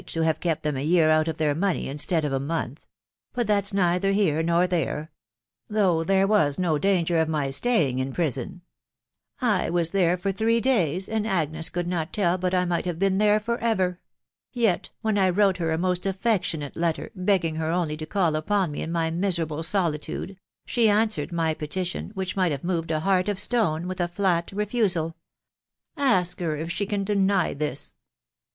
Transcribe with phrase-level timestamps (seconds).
[0.07, 2.75] Is* have kept them a year out of their money, instead' of a nonfat £....
[3.33, 5.11] but that's neither here nor there....
[5.69, 8.63] though time was 110 danger of my staying in prison,
[9.41, 12.97] I wis there for three days, and Agnes could not tell but I might have
[12.97, 13.91] been there for ever;•..
[14.51, 18.71] yet, when I wrote her a most affectionate letter,, begging her only to call upon
[18.71, 23.01] me in my miserable solitude, she an swered my petition, which might have moved a
[23.01, 25.09] heart of stone, with a flat refusal.•..
[25.95, 27.93] Ask her if she can deny this?